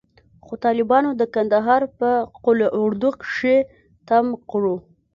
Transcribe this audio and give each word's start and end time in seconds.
خو 0.45 0.53
طالبانو 0.65 1.09
د 1.15 1.21
کندهار 1.33 1.81
په 1.99 2.09
قول 2.43 2.59
اردو 2.81 3.09
کښې 3.21 3.57
تم 4.07 4.25
کړو. 4.51 4.75